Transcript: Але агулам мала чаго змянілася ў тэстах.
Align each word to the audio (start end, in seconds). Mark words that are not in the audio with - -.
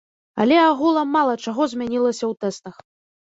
Але 0.43 0.55
агулам 0.69 1.11
мала 1.17 1.35
чаго 1.45 1.67
змянілася 1.73 2.25
ў 2.31 2.39
тэстах. 2.45 2.75